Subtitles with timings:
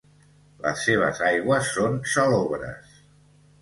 [0.63, 3.01] Les seves aigües són salobres.